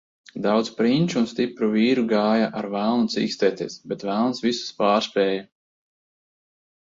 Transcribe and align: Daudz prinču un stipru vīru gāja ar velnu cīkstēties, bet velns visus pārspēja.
Daudz 0.43 0.69
prinču 0.77 1.17
un 1.19 1.27
stipru 1.31 1.67
vīru 1.73 2.05
gāja 2.13 2.47
ar 2.61 2.69
velnu 2.77 3.11
cīkstēties, 3.17 3.77
bet 3.93 4.07
velns 4.09 4.43
visus 4.47 4.73
pārspēja. 4.81 5.45